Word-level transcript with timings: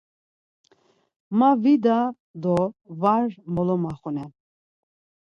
Ma 1.37 1.49
vida 1.63 1.97
do 2.41 2.57
var 3.01 3.25
molomaxunen. 3.53 4.29